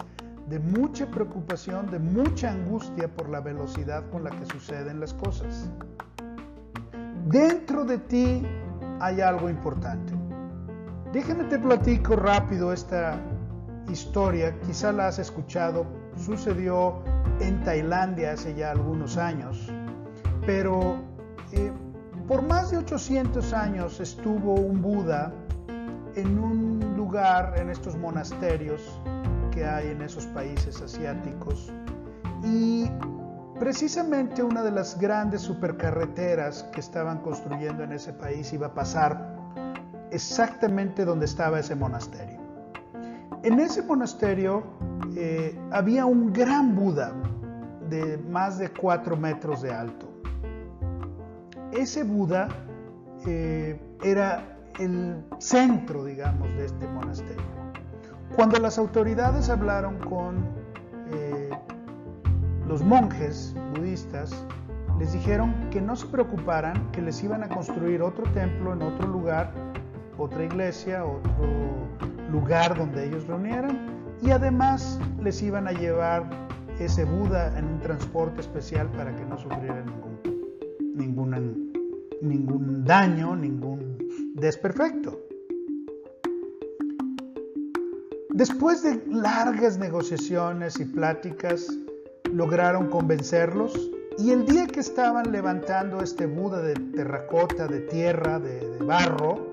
de 0.49 0.59
mucha 0.59 1.07
preocupación, 1.07 1.91
de 1.91 1.99
mucha 1.99 2.51
angustia 2.51 3.09
por 3.09 3.31
la 3.31 3.41
velocidad 3.41 4.05
con 4.11 4.25
la 4.25 4.31
que 4.31 4.45
suceden 4.45 5.01
las 5.01 5.15
cosas. 5.15 5.71
Dentro 7.29 7.85
de 7.85 7.99
ti 7.99 8.47
hay 9.01 9.23
algo 9.23 9.49
importante. 9.49 10.13
Déjame 11.13 11.45
te 11.45 11.59
platico 11.59 12.15
rápido 12.15 12.73
esta 12.73 13.19
historia, 13.89 14.59
quizá 14.67 14.93
la 14.93 15.09
has 15.09 15.19
escuchado, 15.19 15.87
sucedió 16.17 17.03
en 17.41 17.63
Tailandia 17.65 18.33
hace 18.33 18.55
ya 18.55 18.71
algunos 18.71 19.17
años, 19.17 19.71
pero 20.45 20.97
eh, 21.53 21.73
por 22.27 22.43
más 22.43 22.71
de 22.71 22.79
800 22.79 23.53
años 23.53 24.01
estuvo 24.01 24.55
un 24.55 24.83
Buda 24.83 25.33
en 26.15 26.39
un 26.39 26.95
lugar, 26.97 27.55
en 27.57 27.71
estos 27.71 27.97
monasterios 27.97 28.81
que 29.51 29.65
hay 29.65 29.89
en 29.89 30.03
esos 30.03 30.27
países 30.27 30.81
asiáticos, 30.81 31.73
y 32.43 32.91
Precisamente 33.59 34.43
una 34.43 34.63
de 34.63 34.71
las 34.71 34.99
grandes 34.99 35.41
supercarreteras 35.41 36.65
que 36.65 36.81
estaban 36.81 37.23
construyendo 37.23 37.83
en 37.85 37.93
ese 37.93 38.13
país 38.13 38.53
iba 38.53 38.67
a 38.67 38.75
pasar 38.75 39.35
exactamente 40.11 41.07
donde 41.07 41.25
estaba 41.25 41.59
ese 41.59 41.75
monasterio. 41.75 42.46
En 43.43 43.61
ese 43.61 43.83
monasterio 43.83 44.65
eh, 45.17 45.59
había 45.71 46.07
un 46.07 46.33
gran 46.33 46.75
Buda 46.75 47.13
de 47.89 48.19
más 48.19 48.59
de 48.59 48.71
cuatro 48.71 49.17
metros 49.17 49.63
de 49.63 49.73
alto. 49.73 50.09
Ese 51.73 52.05
Buda 52.05 52.49
eh, 53.27 53.81
era 54.03 54.59
el 54.79 55.25
centro, 55.39 56.05
digamos, 56.05 56.49
de 56.57 56.67
este 56.67 56.87
monasterio. 56.89 57.45
Cuando 58.35 58.59
las 58.59 58.79
autoridades 58.79 59.49
hablaron 59.49 59.99
con 60.01 60.45
eh, 61.11 61.51
los 62.67 62.83
monjes 62.83 63.55
budistas 63.75 64.45
les 64.99 65.13
dijeron 65.13 65.55
que 65.71 65.81
no 65.81 65.95
se 65.95 66.07
preocuparan, 66.07 66.91
que 66.91 67.03
les 67.03 67.23
iban 67.23 67.45
a 67.45 67.49
construir 67.49 68.03
otro 68.03 68.25
templo 68.33 68.73
en 68.73 68.83
otro 68.83 69.07
lugar, 69.07 69.53
otra 70.19 70.45
iglesia, 70.45 71.05
otro 71.05 72.16
lugar 72.31 72.77
donde 72.77 73.07
ellos 73.07 73.27
reunieran 73.27 73.79
y 74.23 74.31
además 74.31 74.99
les 75.23 75.43
iban 75.43 75.69
a 75.69 75.73
llevar 75.73 76.29
ese 76.81 77.05
Buda 77.05 77.57
en 77.59 77.65
un 77.65 77.81
transporte 77.81 78.41
especial 78.41 78.89
para 78.93 79.15
que 79.15 79.25
no 79.25 79.39
sufrieran 79.39 79.87
ningún, 79.87 80.95
ningún 80.95 81.73
ningún 82.23 82.85
daño, 82.85 83.37
ningún 83.37 83.99
desperfecto. 84.35 85.21
Después 88.31 88.83
de 88.83 89.03
largas 89.07 89.79
negociaciones 89.79 90.79
y 90.79 90.85
pláticas, 90.85 91.67
lograron 92.33 92.89
convencerlos 92.89 93.91
y 94.19 94.31
el 94.31 94.45
día 94.47 94.67
que 94.67 94.81
estaban 94.81 95.33
levantando 95.33 96.03
este 96.03 96.27
Buda 96.27 96.61
de 96.61 96.75
terracota, 96.75 97.67
de 97.67 97.81
tierra, 97.81 98.39
de, 98.39 98.79
barro, 98.85 99.53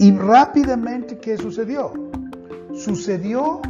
y 0.00 0.16
rápidamente, 0.16 1.18
¿qué 1.18 1.36
sucedió? 1.36 1.92
Sucedió 2.72 3.60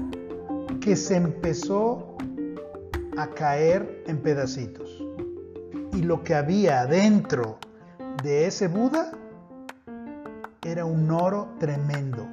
que 0.81 0.95
se 0.95 1.17
empezó 1.17 2.17
a 3.17 3.27
caer 3.27 4.05
en 4.07 4.19
pedacitos. 4.19 5.05
Y 5.93 6.03
lo 6.03 6.23
que 6.23 6.37
había 6.37 6.87
dentro 6.87 7.59
de 8.23 8.47
ese 8.47 8.69
Buda 8.69 9.11
era 10.63 10.85
un 10.85 11.11
oro 11.11 11.49
tremendo. 11.59 12.29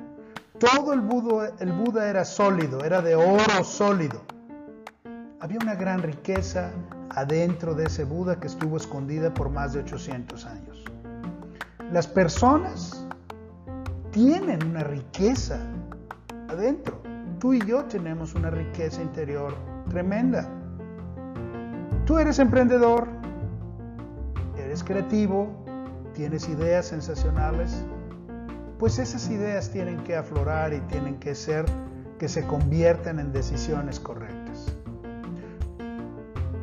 Todo 0.59 0.93
el 0.93 1.01
Buda, 1.01 1.53
el 1.59 1.71
Buda 1.71 2.07
era 2.07 2.23
sólido, 2.23 2.85
era 2.85 3.01
de 3.01 3.15
oro 3.15 3.63
sólido. 3.63 4.21
Había 5.39 5.57
una 5.59 5.73
gran 5.73 6.03
riqueza 6.03 6.69
adentro 7.09 7.73
de 7.73 7.85
ese 7.85 8.03
Buda 8.03 8.39
que 8.39 8.45
estuvo 8.45 8.77
escondida 8.77 9.33
por 9.33 9.49
más 9.49 9.73
de 9.73 9.79
800 9.79 10.45
años. 10.45 10.85
Las 11.91 12.05
personas 12.05 13.06
tienen 14.11 14.63
una 14.65 14.83
riqueza 14.83 15.59
adentro. 16.49 16.99
Tú 17.39 17.53
y 17.53 17.61
yo 17.65 17.85
tenemos 17.85 18.33
una 18.33 18.49
riqueza 18.49 19.01
interior 19.01 19.53
tremenda. 19.89 20.47
Tú 22.05 22.17
eres 22.17 22.39
emprendedor, 22.39 23.07
eres 24.57 24.83
creativo, 24.83 25.47
tienes 26.13 26.47
ideas 26.49 26.87
sensacionales, 26.87 27.83
pues 28.79 28.97
esas 28.97 29.29
ideas 29.29 29.69
tienen 29.69 30.03
que 30.03 30.15
aflorar 30.15 30.73
y 30.73 30.79
tienen 30.81 31.19
que 31.19 31.35
ser 31.35 31.65
que 32.17 32.27
se 32.27 32.45
conviertan 32.47 33.19
en 33.19 33.31
decisiones 33.31 33.99
correctas. 33.99 34.75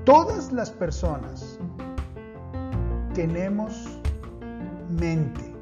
Todas 0.04 0.52
las 0.52 0.70
personas 0.70 1.58
tenemos 3.14 4.00
mente 4.90 5.53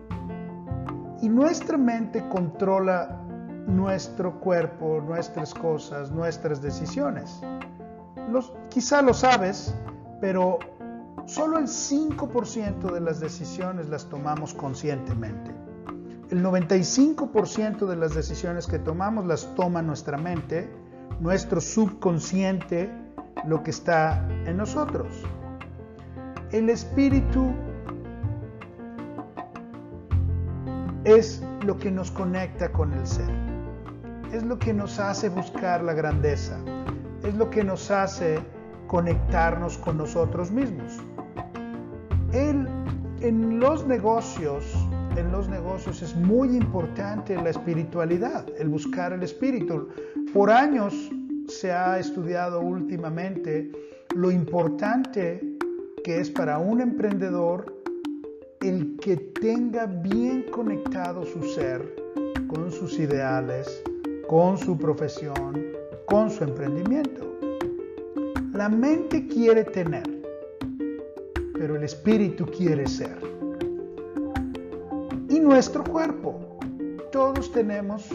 y 1.23 1.29
nuestra 1.29 1.79
mente 1.79 2.29
controla 2.29 3.23
nuestro 3.67 4.41
cuerpo, 4.41 5.01
nuestras 5.07 5.55
cosas, 5.55 6.11
nuestras 6.11 6.61
decisiones. 6.61 7.41
quizá 8.69 9.03
lo 9.03 9.15
sabes, 9.15 9.73
pero 10.21 10.59
solo 11.27 11.59
el 11.59 11.69
5% 11.69 12.93
de 12.93 13.01
las 13.01 13.21
decisiones 13.21 13.89
las 13.89 14.07
tomamos 14.07 14.53
conscientemente. 14.53 15.53
El 16.31 16.43
95% 16.45 17.87
de 17.87 17.97
las 17.97 18.15
decisiones 18.15 18.67
que 18.67 18.81
tomamos 18.81 19.25
las 19.25 19.55
toma 19.55 19.81
nuestra 19.81 20.19
mente, 20.19 20.69
nuestro 21.21 21.61
subconsciente, 21.61 22.91
lo 23.47 23.63
que 23.63 23.71
está 23.71 24.27
en 24.45 24.57
nosotros. 24.57 25.09
El 26.51 26.69
espíritu 26.69 27.53
es 31.17 31.43
lo 31.65 31.79
que 31.79 31.91
nos 31.91 32.11
conecta 32.11 32.71
con 32.73 32.93
el 32.93 33.07
ser. 33.07 33.31
Es 34.33 34.43
lo 34.43 34.59
que 34.59 34.73
nos 34.73 34.99
hace 34.99 35.29
buscar 35.29 35.83
la 35.83 35.93
grandeza. 35.93 36.59
Es 37.23 37.35
lo 37.35 37.51
que 37.51 37.63
nos 37.63 37.91
hace 37.91 38.39
conectarnos 38.87 39.79
con 39.79 39.99
nosotros 39.99 40.51
mismos. 40.51 41.01
en 42.33 43.61
los 43.61 43.87
negocios 43.87 44.65
en 45.17 45.31
los 45.31 45.49
negocios 45.49 46.03
es 46.03 46.17
muy 46.17 46.57
importante 46.57 47.37
la 47.37 47.51
espiritualidad, 47.51 48.47
el 48.59 48.69
buscar 48.69 49.13
el 49.13 49.23
espíritu. 49.23 49.89
Por 50.33 50.51
años 50.51 51.11
se 51.49 51.71
ha 51.71 51.99
estudiado 51.99 52.61
últimamente 52.61 53.71
lo 54.15 54.31
importante 54.31 55.41
que 56.03 56.21
es 56.21 56.31
para 56.31 56.59
un 56.59 56.81
emprendedor 56.81 57.82
el 58.63 58.97
que 59.01 59.17
tenga 59.17 59.87
bien 59.87 60.45
conectado 60.51 61.25
su 61.27 61.43
ser 61.43 61.97
con 62.47 62.71
sus 62.71 62.99
ideales, 62.99 63.83
con 64.29 64.57
su 64.57 64.79
profesión, 64.79 65.67
con 66.07 66.31
su 66.31 66.45
emprendimiento. 66.45 67.39
La 68.53 68.69
mente 68.69 69.27
quiere 69.27 69.65
tener, 69.65 70.09
pero 71.55 71.75
el 71.75 71.83
espíritu 71.83 72.47
quiere 72.47 72.87
ser 72.87 73.19
y 75.29 75.41
nuestro 75.41 75.83
cuerpo. 75.83 76.59
Todos 77.11 77.51
tenemos 77.53 78.09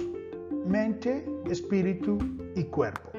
mente, 0.66 1.26
espíritu 1.50 2.18
y 2.56 2.64
cuerpo. 2.66 3.10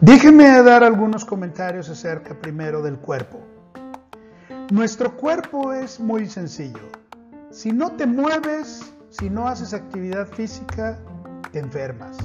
Déjenme 0.00 0.62
dar 0.62 0.84
algunos 0.84 1.24
comentarios 1.24 1.88
acerca 1.90 2.34
primero 2.34 2.82
del 2.82 2.98
cuerpo. 2.98 3.40
Nuestro 4.70 5.16
cuerpo 5.16 5.72
es 5.72 5.98
muy 6.00 6.26
sencillo. 6.26 6.80
Si 7.50 7.72
no 7.72 7.92
te 7.92 8.06
mueves, 8.06 8.92
si 9.10 9.28
no 9.28 9.48
haces 9.48 9.74
actividad 9.74 10.26
física, 10.26 10.98
te 11.52 11.58
enfermas. 11.58 12.16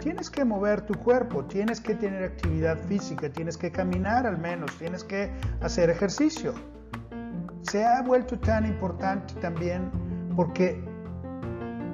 Tienes 0.00 0.28
que 0.28 0.44
mover 0.44 0.82
tu 0.82 0.94
cuerpo, 0.94 1.44
tienes 1.44 1.80
que 1.80 1.94
tener 1.94 2.24
actividad 2.24 2.78
física, 2.88 3.30
tienes 3.30 3.56
que 3.56 3.70
caminar 3.70 4.26
al 4.26 4.38
menos, 4.38 4.70
tienes 4.78 5.04
que 5.04 5.30
hacer 5.60 5.88
ejercicio 5.88 6.54
se 7.64 7.84
ha 7.84 8.02
vuelto 8.02 8.38
tan 8.38 8.66
importante 8.66 9.34
también 9.40 9.90
porque 10.36 10.82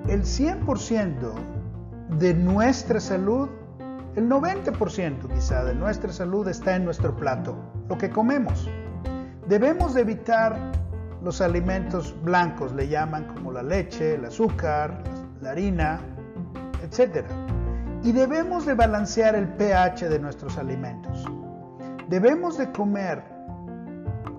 el 0.08 0.22
100% 0.22 1.32
de 2.18 2.34
nuestra 2.34 3.00
salud, 3.00 3.48
el 4.16 4.28
90% 4.28 5.32
quizá 5.32 5.64
de 5.64 5.74
nuestra 5.74 6.12
salud 6.12 6.48
está 6.48 6.74
en 6.76 6.84
nuestro 6.84 7.16
plato, 7.16 7.56
lo 7.88 7.96
que 7.96 8.10
comemos. 8.10 8.68
Debemos 9.50 9.94
de 9.94 10.02
evitar 10.02 10.56
los 11.24 11.40
alimentos 11.40 12.14
blancos, 12.22 12.72
le 12.72 12.86
llaman 12.86 13.24
como 13.34 13.50
la 13.50 13.64
leche, 13.64 14.14
el 14.14 14.24
azúcar, 14.24 15.02
la 15.40 15.50
harina, 15.50 16.00
etc. 16.84 17.26
Y 18.04 18.12
debemos 18.12 18.64
de 18.64 18.74
balancear 18.74 19.34
el 19.34 19.48
pH 19.48 20.08
de 20.08 20.20
nuestros 20.20 20.56
alimentos. 20.56 21.24
Debemos 22.08 22.58
de 22.58 22.70
comer 22.70 23.24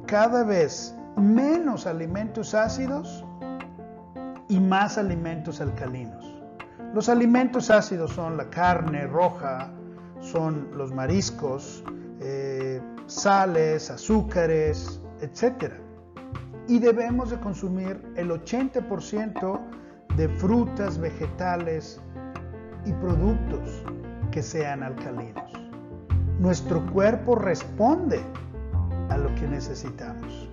cada 0.07 0.45
vez 0.45 0.95
menos 1.17 1.87
alimentos 1.87 2.53
ácidos 2.53 3.25
y 4.47 4.61
más 4.61 4.97
alimentos 4.97 5.59
alcalinos. 5.59 6.41
Los 6.93 7.09
alimentos 7.09 7.69
ácidos 7.69 8.11
son 8.13 8.37
la 8.37 8.49
carne 8.49 9.07
roja, 9.07 9.73
son 10.21 10.69
los 10.73 10.93
mariscos, 10.93 11.83
eh, 12.21 12.81
sales, 13.07 13.91
azúcares, 13.91 15.00
etc. 15.21 15.73
Y 16.67 16.79
debemos 16.79 17.31
de 17.31 17.39
consumir 17.39 18.01
el 18.15 18.29
80% 18.29 19.59
de 20.15 20.29
frutas, 20.29 20.97
vegetales 20.97 22.01
y 22.85 22.93
productos 22.93 23.83
que 24.31 24.41
sean 24.41 24.83
alcalinos. 24.83 25.51
Nuestro 26.39 26.85
cuerpo 26.91 27.35
responde 27.35 28.21
a 29.09 29.17
lo 29.17 29.33
que 29.35 29.47
necesitamos. 29.47 30.49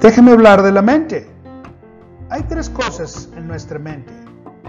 Déjeme 0.00 0.32
hablar 0.32 0.62
de 0.62 0.72
la 0.72 0.82
mente. 0.82 1.30
Hay 2.30 2.42
tres 2.44 2.70
cosas 2.70 3.28
en 3.36 3.46
nuestra 3.46 3.78
mente 3.78 4.12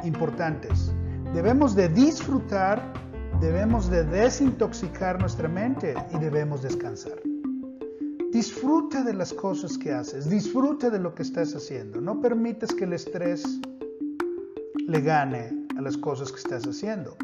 importantes. 0.03 0.91
Debemos 1.33 1.75
de 1.75 1.87
disfrutar, 1.89 2.81
debemos 3.39 3.89
de 3.89 4.03
desintoxicar 4.03 5.19
nuestra 5.19 5.47
mente 5.47 5.95
y 6.13 6.17
debemos 6.19 6.61
descansar. 6.61 7.30
Disfruta 8.31 9.03
de 9.03 9.13
las 9.13 9.33
cosas 9.33 9.77
que 9.77 9.91
haces, 9.91 10.29
disfruta 10.29 10.89
de 10.89 10.99
lo 10.99 11.13
que 11.13 11.21
estás 11.21 11.53
haciendo. 11.53 11.99
No 11.99 12.21
permitas 12.21 12.73
que 12.73 12.85
el 12.85 12.93
estrés 12.93 13.59
le 14.87 15.01
gane 15.01 15.67
a 15.77 15.81
las 15.81 15.97
cosas 15.97 16.31
que 16.31 16.37
estás 16.37 16.65
haciendo. 16.65 17.17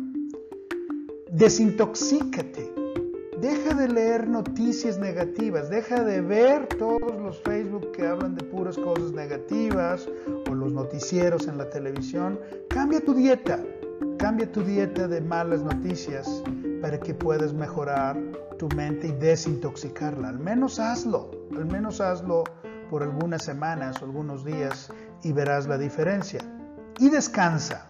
Desintoxícate. 1.32 2.74
Deja 3.40 3.74
de 3.74 3.88
leer 3.88 4.28
noticias 4.28 5.00
negativas, 5.00 5.70
deja 5.70 6.04
de 6.04 6.20
ver 6.20 6.68
todos 6.78 7.16
los 7.22 7.40
Facebook 7.42 7.94
que 7.94 8.06
hablan 8.06 8.36
de 8.36 8.44
puras 8.44 8.78
cosas 8.78 9.14
negativas 9.14 10.10
o 10.50 10.54
los 10.54 10.74
noticieros 10.74 11.48
en 11.48 11.58
la 11.58 11.70
televisión. 11.70 12.38
Cambia 12.68 13.00
tu 13.00 13.14
dieta, 13.14 13.64
cambia 14.18 14.52
tu 14.52 14.62
dieta 14.62 15.08
de 15.08 15.22
malas 15.22 15.62
noticias 15.62 16.44
para 16.82 17.00
que 17.00 17.14
puedas 17.14 17.54
mejorar 17.54 18.18
tu 18.58 18.68
mente 18.70 19.08
y 19.08 19.12
desintoxicarla. 19.12 20.30
Al 20.30 20.40
menos 20.40 20.80
hazlo, 20.80 21.32
al 21.56 21.66
menos 21.66 22.02
hazlo 22.02 22.44
por 22.90 23.04
algunas 23.04 23.44
semanas 23.44 24.02
o 24.02 24.06
algunos 24.06 24.44
días 24.44 24.92
y 25.24 25.32
verás 25.32 25.68
la 25.68 25.78
diferencia. 25.78 26.42
Y 27.00 27.10
descansa. 27.10 27.88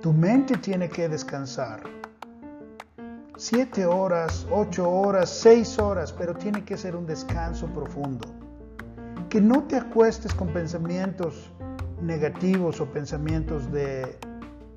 Tu 0.00 0.12
mente 0.12 0.56
tiene 0.56 0.88
que 0.88 1.08
descansar 1.08 1.82
siete 3.40 3.86
horas, 3.86 4.46
ocho 4.50 4.90
horas, 4.90 5.30
seis 5.30 5.78
horas, 5.78 6.12
pero 6.12 6.34
tiene 6.34 6.62
que 6.62 6.76
ser 6.76 6.94
un 6.94 7.06
descanso 7.06 7.66
profundo. 7.68 8.26
Que 9.30 9.40
no 9.40 9.64
te 9.64 9.76
acuestes 9.76 10.34
con 10.34 10.48
pensamientos 10.48 11.50
negativos 12.02 12.80
o 12.80 12.86
pensamientos 12.86 13.70
de 13.72 14.18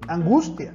angustia. 0.07 0.73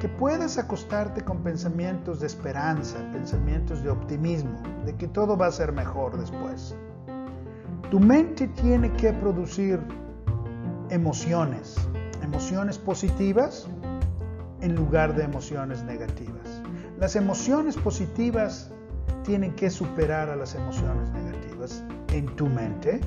Que 0.00 0.08
puedas 0.08 0.58
acostarte 0.58 1.22
con 1.22 1.42
pensamientos 1.42 2.20
de 2.20 2.26
esperanza, 2.28 2.98
pensamientos 3.12 3.82
de 3.82 3.90
optimismo, 3.90 4.56
de 4.84 4.94
que 4.94 5.08
todo 5.08 5.36
va 5.36 5.46
a 5.46 5.52
ser 5.52 5.72
mejor 5.72 6.16
después. 6.16 6.76
Tu 7.90 7.98
mente 7.98 8.46
tiene 8.48 8.92
que 8.92 9.12
producir 9.12 9.80
emociones, 10.90 11.76
emociones 12.22 12.78
positivas 12.78 13.66
en 14.60 14.76
lugar 14.76 15.14
de 15.14 15.24
emociones 15.24 15.82
negativas. 15.82 16.62
Las 16.98 17.16
emociones 17.16 17.76
positivas 17.76 18.70
tienen 19.24 19.54
que 19.54 19.68
superar 19.70 20.28
a 20.28 20.36
las 20.36 20.54
emociones 20.54 21.10
negativas 21.10 21.82
en 22.12 22.26
tu 22.36 22.46
mente 22.46 23.00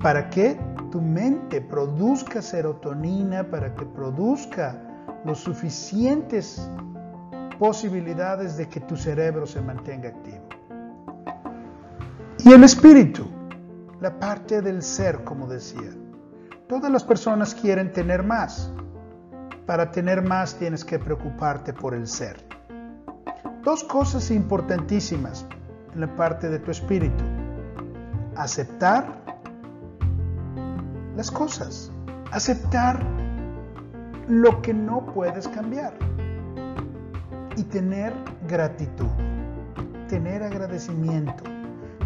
para 0.00 0.30
que 0.30 0.58
tu 0.90 1.00
mente 1.00 1.60
produzca 1.60 2.42
serotonina, 2.42 3.44
para 3.50 3.74
que 3.74 3.86
produzca 3.86 4.91
los 5.24 5.38
suficientes 5.38 6.68
posibilidades 7.58 8.56
de 8.56 8.68
que 8.68 8.80
tu 8.80 8.96
cerebro 8.96 9.46
se 9.46 9.60
mantenga 9.60 10.08
activo. 10.08 10.42
Y 12.44 12.52
el 12.52 12.64
espíritu, 12.64 13.26
la 14.00 14.18
parte 14.18 14.60
del 14.62 14.82
ser, 14.82 15.22
como 15.22 15.46
decía. 15.46 15.90
Todas 16.68 16.90
las 16.90 17.04
personas 17.04 17.54
quieren 17.54 17.92
tener 17.92 18.24
más. 18.24 18.72
Para 19.66 19.92
tener 19.92 20.22
más 20.22 20.56
tienes 20.56 20.84
que 20.84 20.98
preocuparte 20.98 21.72
por 21.72 21.94
el 21.94 22.08
ser. 22.08 22.44
Dos 23.62 23.84
cosas 23.84 24.30
importantísimas 24.32 25.46
en 25.94 26.00
la 26.00 26.16
parte 26.16 26.48
de 26.48 26.58
tu 26.58 26.72
espíritu. 26.72 27.22
Aceptar 28.34 29.22
las 31.14 31.30
cosas. 31.30 31.92
Aceptar 32.32 33.21
lo 34.28 34.62
que 34.62 34.72
no 34.72 35.06
puedes 35.06 35.48
cambiar. 35.48 35.94
Y 37.56 37.64
tener 37.64 38.12
gratitud. 38.48 39.08
Tener 40.08 40.42
agradecimiento. 40.42 41.44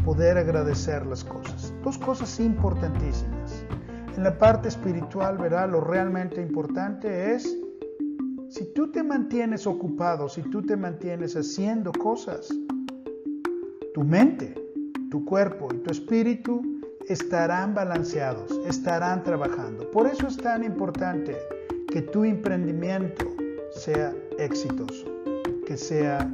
Poder 0.04 0.38
agradecer 0.38 1.04
las 1.06 1.24
cosas. 1.24 1.74
Dos 1.82 1.98
cosas 1.98 2.38
importantísimas. 2.40 3.64
En 4.16 4.24
la 4.24 4.38
parte 4.38 4.68
espiritual, 4.68 5.36
verá, 5.36 5.66
lo 5.66 5.80
realmente 5.80 6.40
importante 6.40 7.34
es 7.34 7.56
si 8.48 8.72
tú 8.72 8.90
te 8.90 9.02
mantienes 9.02 9.66
ocupado, 9.66 10.28
si 10.28 10.42
tú 10.42 10.62
te 10.62 10.76
mantienes 10.76 11.36
haciendo 11.36 11.92
cosas, 11.92 12.48
tu 13.92 14.04
mente, 14.04 14.54
tu 15.10 15.24
cuerpo 15.24 15.68
y 15.74 15.78
tu 15.78 15.90
espíritu 15.90 16.62
estarán 17.08 17.74
balanceados, 17.74 18.52
estarán 18.66 19.22
trabajando. 19.22 19.90
Por 19.90 20.06
eso 20.06 20.28
es 20.28 20.36
tan 20.36 20.64
importante 20.64 21.36
que 21.96 22.02
tu 22.02 22.24
emprendimiento 22.24 23.24
sea 23.70 24.12
exitoso, 24.36 25.06
que 25.66 25.78
sea 25.78 26.30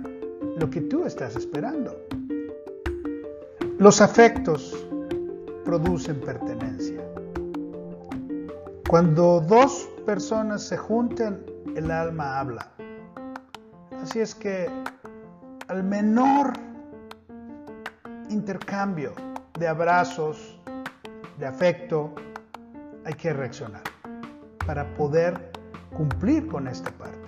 lo 0.56 0.68
que 0.68 0.80
tú 0.80 1.04
estás 1.04 1.36
esperando. 1.36 1.96
Los 3.78 4.00
afectos 4.00 4.74
producen 5.64 6.18
pertenencia. 6.18 7.00
Cuando 8.88 9.38
dos 9.38 9.88
personas 10.04 10.64
se 10.64 10.76
juntan, 10.76 11.40
el 11.76 11.92
alma 11.92 12.40
habla. 12.40 12.68
Así 14.02 14.18
es 14.18 14.34
que 14.34 14.68
al 15.68 15.84
menor 15.84 16.54
intercambio 18.30 19.12
de 19.60 19.68
abrazos, 19.68 20.58
de 21.38 21.46
afecto, 21.46 22.12
hay 23.04 23.14
que 23.14 23.32
reaccionar 23.32 23.82
para 24.66 24.92
poder 24.94 25.51
cumplir 25.92 26.46
con 26.46 26.68
esta 26.68 26.90
parte 26.92 27.18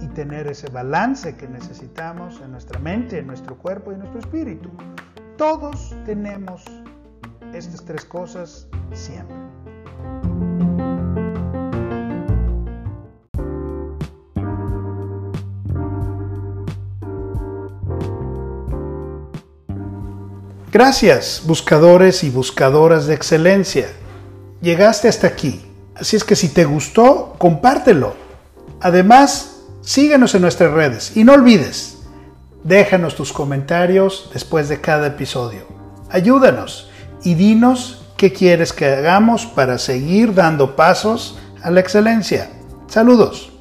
y 0.00 0.08
tener 0.08 0.46
ese 0.46 0.68
balance 0.70 1.36
que 1.36 1.48
necesitamos 1.48 2.40
en 2.40 2.52
nuestra 2.52 2.78
mente, 2.78 3.18
en 3.18 3.26
nuestro 3.26 3.56
cuerpo 3.56 3.90
y 3.90 3.94
en 3.94 4.00
nuestro 4.00 4.20
espíritu. 4.20 4.70
Todos 5.36 5.96
tenemos 6.04 6.64
estas 7.52 7.84
tres 7.84 8.04
cosas 8.04 8.68
siempre. 8.92 9.36
Gracias, 20.74 21.42
buscadores 21.46 22.24
y 22.24 22.30
buscadoras 22.30 23.06
de 23.06 23.14
excelencia. 23.14 23.86
Llegaste 24.60 25.06
hasta 25.06 25.28
aquí, 25.28 25.64
así 25.94 26.16
es 26.16 26.24
que 26.24 26.36
si 26.36 26.48
te 26.48 26.64
gustó, 26.64 27.34
compártelo. 27.38 28.14
Además, 28.80 29.60
síguenos 29.82 30.34
en 30.34 30.42
nuestras 30.42 30.72
redes 30.72 31.16
y 31.16 31.24
no 31.24 31.34
olvides, 31.34 31.98
déjanos 32.64 33.14
tus 33.14 33.32
comentarios 33.32 34.30
después 34.32 34.68
de 34.68 34.80
cada 34.80 35.08
episodio. 35.08 35.66
Ayúdanos 36.10 36.90
y 37.22 37.34
dinos 37.34 38.02
qué 38.16 38.32
quieres 38.32 38.72
que 38.72 38.86
hagamos 38.86 39.46
para 39.46 39.78
seguir 39.78 40.34
dando 40.34 40.76
pasos 40.76 41.38
a 41.62 41.70
la 41.70 41.80
excelencia. 41.80 42.50
Saludos. 42.88 43.53